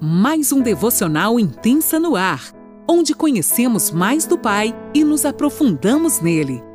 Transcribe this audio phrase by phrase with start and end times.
[0.00, 2.52] mais um devocional intensa no ar,
[2.88, 6.67] onde conhecemos mais do Pai e nos aprofundamos nele.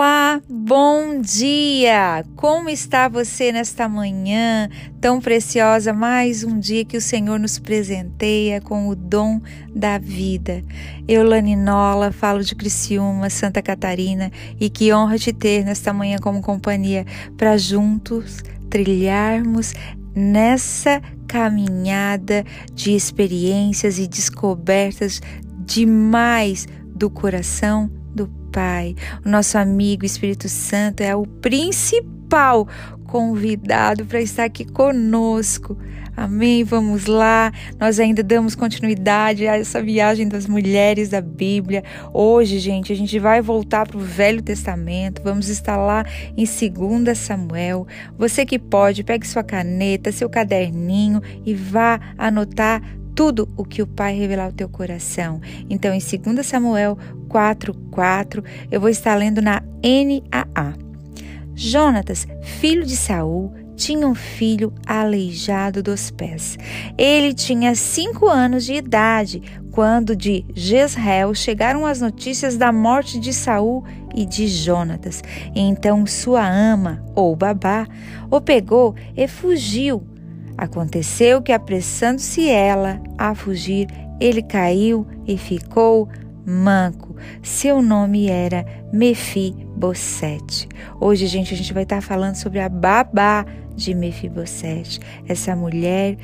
[0.00, 2.24] Olá, bom dia!
[2.36, 4.68] Como está você nesta manhã
[5.00, 5.92] tão preciosa?
[5.92, 9.40] Mais um dia que o Senhor nos presenteia com o dom
[9.74, 10.62] da vida.
[11.08, 16.40] Eu, Laninola, falo de Criciúma, Santa Catarina e que honra te ter nesta manhã como
[16.40, 17.04] companhia
[17.36, 18.38] para juntos
[18.70, 19.74] trilharmos
[20.14, 25.20] nessa caminhada de experiências e descobertas
[25.66, 27.97] demais do coração
[28.58, 32.66] Pai, o nosso amigo Espírito Santo é o principal
[33.04, 35.78] convidado para estar aqui conosco.
[36.16, 36.64] Amém?
[36.64, 37.52] Vamos lá.
[37.78, 41.84] Nós ainda damos continuidade a essa viagem das mulheres da Bíblia.
[42.12, 45.22] Hoje, gente, a gente vai voltar para o Velho Testamento.
[45.22, 46.04] Vamos estar lá
[46.36, 47.86] em 2 Samuel.
[48.18, 52.82] Você que pode, pegue sua caneta, seu caderninho e vá anotar
[53.18, 55.40] tudo o que o Pai revelar ao teu coração.
[55.68, 56.96] Então, em 2 Samuel
[57.28, 60.74] 4:4, eu vou estar lendo na NAA.
[61.52, 62.28] Jonatas,
[62.60, 66.56] filho de Saul, tinha um filho aleijado dos pés.
[66.96, 73.32] Ele tinha cinco anos de idade quando de Jezreel chegaram as notícias da morte de
[73.32, 75.24] Saul e de Jonatas.
[75.56, 77.84] Então sua ama, ou babá,
[78.30, 80.06] o pegou e fugiu
[80.58, 83.86] Aconteceu que, apressando-se ela a fugir,
[84.20, 86.08] ele caiu e ficou
[86.44, 87.14] manco.
[87.40, 90.68] Seu nome era Mefibosete.
[91.00, 96.16] Hoje, gente, a gente vai estar falando sobre a babá de Mefibosete, essa mulher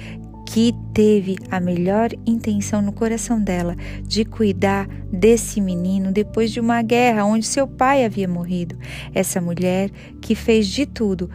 [0.46, 6.82] que teve a melhor intenção no coração dela de cuidar desse menino depois de uma
[6.82, 8.76] guerra onde seu pai havia morrido.
[9.14, 11.30] Essa mulher que fez de tudo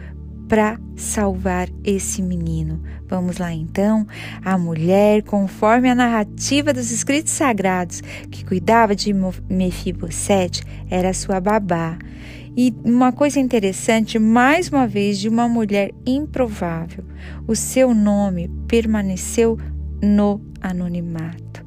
[0.50, 2.82] para salvar esse menino.
[3.06, 4.04] Vamos lá então.
[4.44, 9.14] A mulher, conforme a narrativa dos escritos sagrados, que cuidava de
[9.48, 11.96] Mefibosete, era sua babá.
[12.56, 17.04] E uma coisa interessante, mais uma vez, de uma mulher improvável.
[17.46, 19.56] O seu nome permaneceu
[20.02, 21.64] no anonimato.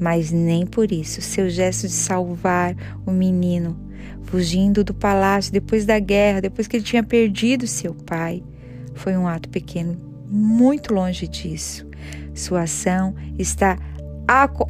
[0.00, 2.74] Mas nem por isso seu gesto de salvar
[3.06, 3.78] o menino
[4.24, 8.42] fugindo do palácio depois da guerra, depois que ele tinha perdido seu pai.
[8.94, 9.96] Foi um ato pequeno,
[10.28, 11.86] muito longe disso.
[12.34, 13.78] Sua ação está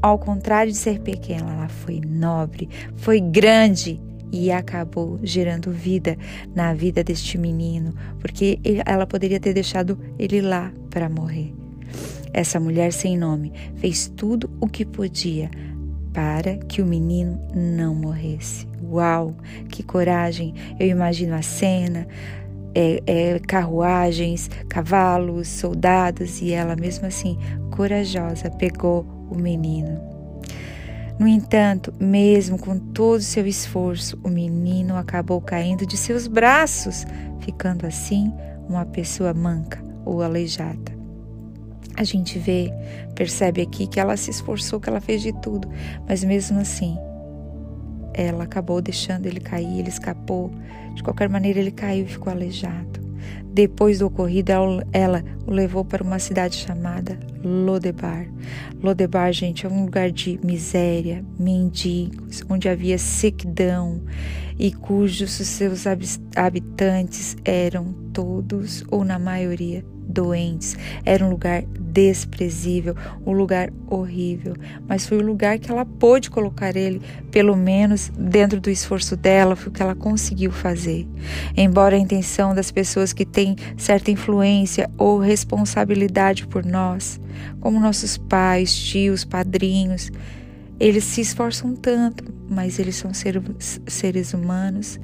[0.02, 4.00] ao contrário de ser pequena, ela foi nobre, foi grande
[4.32, 6.18] e acabou gerando vida
[6.54, 11.54] na vida deste menino, porque ela poderia ter deixado ele lá para morrer.
[12.34, 15.48] Essa mulher sem nome fez tudo o que podia
[16.12, 18.66] para que o menino não morresse.
[18.82, 19.36] Uau,
[19.70, 20.52] que coragem!
[20.78, 22.06] Eu imagino a cena,
[22.74, 27.38] é, é, carruagens, cavalos, soldados e ela, mesmo assim,
[27.70, 30.00] corajosa, pegou o menino.
[31.18, 37.06] No entanto, mesmo com todo o seu esforço, o menino acabou caindo de seus braços,
[37.38, 38.32] ficando assim
[38.68, 40.93] uma pessoa manca ou aleijada.
[41.96, 42.72] A gente vê,
[43.14, 45.68] percebe aqui que ela se esforçou, que ela fez de tudo,
[46.08, 46.96] mas mesmo assim,
[48.12, 50.50] ela acabou deixando ele cair, ele escapou.
[50.94, 53.00] De qualquer maneira, ele caiu e ficou aleijado.
[53.54, 54.50] Depois do ocorrido,
[54.92, 58.26] ela o levou para uma cidade chamada Lodebar.
[58.82, 64.02] Lodebar, gente, é um lugar de miséria, mendigos, onde havia sequidão
[64.58, 65.84] e cujos seus
[66.34, 70.76] habitantes eram todos, ou na maioria, doentes.
[71.04, 71.62] Era um lugar
[71.94, 74.54] desprezível, um lugar horrível,
[74.88, 77.00] mas foi o lugar que ela pôde colocar ele,
[77.30, 81.06] pelo menos dentro do esforço dela, foi o que ela conseguiu fazer.
[81.56, 83.43] Embora a intenção das pessoas que têm
[83.76, 87.20] certa influência ou responsabilidade por nós,
[87.60, 90.10] como nossos pais, tios, padrinhos,
[90.78, 94.98] eles se esforçam tanto, mas eles são seres humanos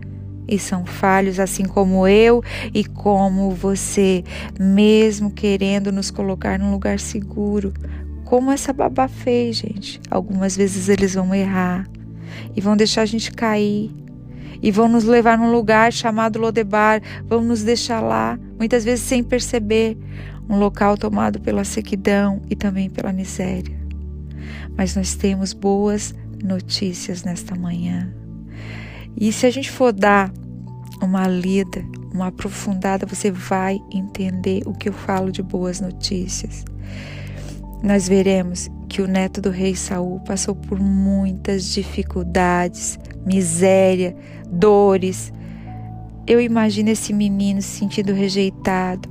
[0.49, 2.43] e são falhos, assim como eu
[2.75, 4.25] e como você,
[4.59, 7.73] mesmo querendo nos colocar num lugar seguro,
[8.25, 10.01] como essa babá fez, gente.
[10.11, 11.89] Algumas vezes eles vão errar
[12.55, 13.91] e vão deixar a gente cair
[14.63, 19.23] e vão nos levar num lugar chamado Lodebar, vão nos deixar lá, muitas vezes sem
[19.23, 19.97] perceber,
[20.49, 23.79] um local tomado pela sequidão e também pela miséria.
[24.77, 28.13] Mas nós temos boas notícias nesta manhã.
[29.17, 30.33] E se a gente for dar
[31.01, 36.65] uma lida, uma aprofundada, você vai entender o que eu falo de boas notícias.
[37.83, 44.17] Nós veremos que o neto do rei Saul passou por muitas dificuldades, miséria,
[44.51, 45.33] dores,
[46.27, 49.09] eu imagino esse menino se sentindo rejeitado,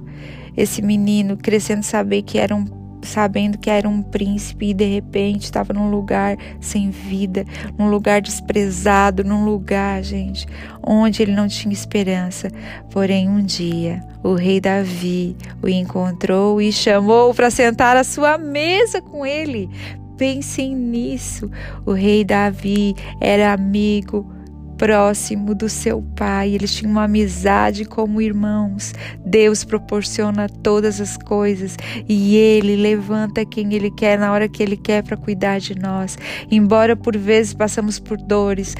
[0.57, 2.65] esse menino crescendo saber que era um
[3.01, 7.45] sabendo que era um príncipe e de repente estava num lugar sem vida,
[7.77, 10.45] num lugar desprezado, num lugar, gente,
[10.81, 12.49] onde ele não tinha esperança.
[12.91, 19.01] Porém, um dia, o rei Davi o encontrou e chamou para sentar à sua mesa
[19.01, 19.69] com ele.
[20.17, 21.49] Pensem nisso.
[21.85, 24.38] O rei Davi era amigo
[24.79, 28.93] próximo do seu pai, eles tinham uma amizade como irmãos.
[29.25, 31.75] Deus proporciona todas as coisas
[32.07, 36.17] e ele levanta quem ele quer na hora que ele quer para cuidar de nós.
[36.49, 38.73] Embora por vezes passamos por dores,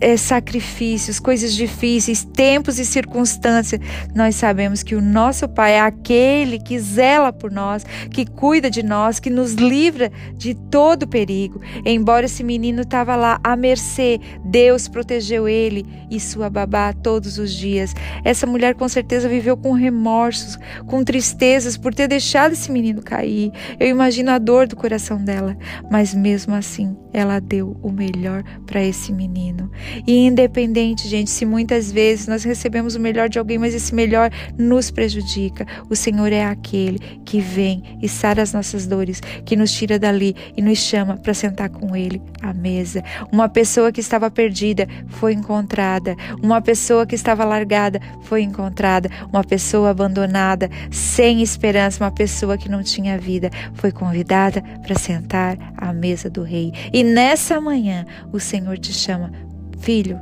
[0.00, 3.80] é, sacrifícios, coisas difíceis, tempos e circunstâncias,
[4.14, 8.84] nós sabemos que o nosso pai é aquele que zela por nós, que cuida de
[8.84, 11.60] nós, que nos livra de todo perigo.
[11.84, 14.20] Embora esse menino estava lá à mercê,
[14.50, 17.94] Deus protegeu ele e sua babá todos os dias.
[18.24, 23.52] Essa mulher com certeza viveu com remorsos, com tristezas por ter deixado esse menino cair.
[23.78, 25.56] Eu imagino a dor do coração dela,
[25.88, 29.70] mas mesmo assim, ela deu o melhor para esse menino.
[30.06, 34.30] E independente, gente, se muitas vezes nós recebemos o melhor de alguém, mas esse melhor
[34.58, 39.72] nos prejudica, o Senhor é aquele que vem e sara as nossas dores, que nos
[39.72, 43.02] tira dali e nos chama para sentar com ele à mesa.
[43.32, 49.44] Uma pessoa que estava perdida foi encontrada, uma pessoa que estava largada foi encontrada, uma
[49.44, 55.92] pessoa abandonada, sem esperança, uma pessoa que não tinha vida, foi convidada para sentar à
[55.92, 56.72] mesa do rei.
[56.92, 59.32] E nessa manhã, o Senhor te chama,
[59.78, 60.18] filho,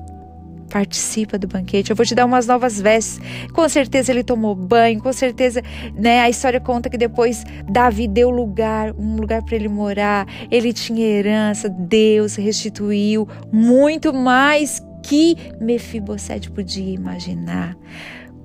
[0.68, 1.90] participa do banquete.
[1.90, 3.20] Eu vou te dar umas novas vestes.
[3.52, 5.62] Com certeza ele tomou banho, com certeza,
[5.94, 6.20] né?
[6.20, 10.26] A história conta que depois Davi deu lugar, um lugar para ele morar.
[10.50, 17.76] Ele tinha herança, Deus restituiu muito mais que Mefibosete podia imaginar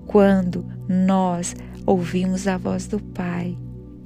[0.07, 3.57] quando nós ouvimos a voz do Pai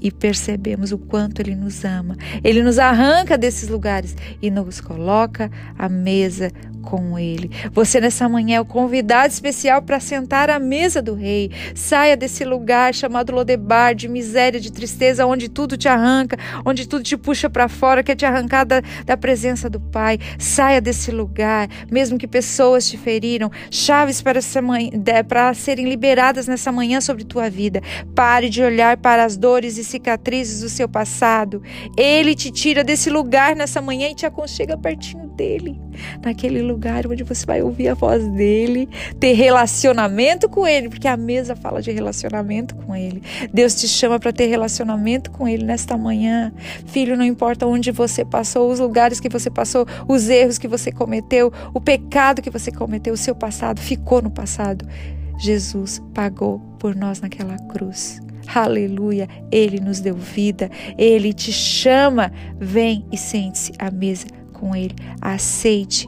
[0.02, 2.16] e percebemos o quanto Ele nos ama.
[2.44, 6.52] Ele nos arranca desses lugares e nos coloca à mesa
[6.88, 7.52] com Ele.
[7.74, 11.52] Você nessa manhã é o convidado especial para sentar à mesa do Rei.
[11.76, 17.04] Saia desse lugar chamado Lodebar, de miséria, de tristeza, onde tudo te arranca, onde tudo
[17.04, 20.18] te puxa para fora, quer te arrancar da, da presença do Pai.
[20.40, 23.52] Saia desse lugar, mesmo que pessoas te feriram.
[23.70, 24.92] Chaves para, essa manhã,
[25.28, 27.82] para serem liberadas nessa manhã sobre tua vida.
[28.16, 31.62] Pare de olhar para as dores e cicatrizes do seu passado.
[31.98, 35.80] Ele te tira desse lugar nessa manhã e te aconchega pertinho dele,
[36.24, 38.90] naquele lugar onde você vai ouvir a voz dele,
[39.20, 43.22] ter relacionamento com ele, porque a mesa fala de relacionamento com ele.
[43.54, 46.52] Deus te chama para ter relacionamento com ele nesta manhã.
[46.88, 50.92] Filho, não importa onde você passou, os lugares que você passou, os erros que você
[50.92, 54.88] cometeu, o pecado que você cometeu, o seu passado ficou no passado.
[55.40, 58.20] Jesus pagou por nós naquela cruz.
[58.54, 64.96] Aleluia, Ele nos deu vida, Ele te chama, vem e sente-se à mesa com Ele.
[65.22, 66.08] Aceite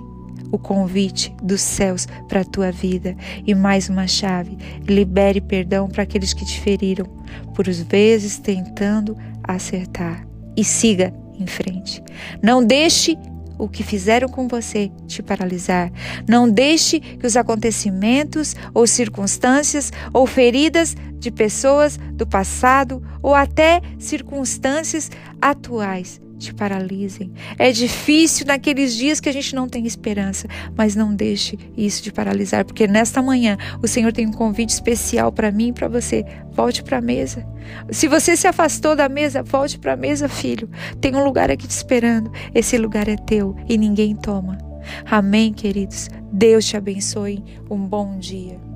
[0.51, 3.15] o convite dos céus para a tua vida.
[3.45, 4.57] E mais uma chave:
[4.87, 7.05] libere perdão para aqueles que te feriram,
[7.53, 10.25] por vezes tentando acertar.
[10.55, 12.03] E siga em frente.
[12.41, 13.17] Não deixe
[13.59, 15.91] o que fizeram com você te paralisar.
[16.27, 23.81] Não deixe que os acontecimentos ou circunstâncias ou feridas de pessoas do passado ou até
[23.99, 25.11] circunstâncias
[25.41, 27.31] atuais te paralisem.
[27.57, 32.11] É difícil naqueles dias que a gente não tem esperança, mas não deixe isso te
[32.11, 36.25] paralisar, porque nesta manhã o Senhor tem um convite especial para mim e para você.
[36.51, 37.45] Volte para a mesa.
[37.91, 40.69] Se você se afastou da mesa, volte para a mesa, filho.
[40.99, 42.31] Tem um lugar aqui te esperando.
[42.53, 44.57] Esse lugar é teu e ninguém toma.
[45.05, 46.09] Amém, queridos.
[46.31, 47.43] Deus te abençoe.
[47.69, 48.68] Um bom dia.